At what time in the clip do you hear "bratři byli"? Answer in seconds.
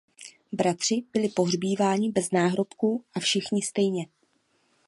0.51-1.29